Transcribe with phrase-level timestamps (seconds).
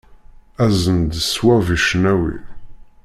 [0.63, 2.35] Azen-d ṣwab i cnawi.